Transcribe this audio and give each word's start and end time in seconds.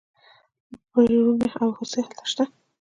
پریړونه 0.91 1.47
او 1.61 1.67
هوسۍ 1.77 2.01
هلته 2.05 2.23
شته. 2.31 2.43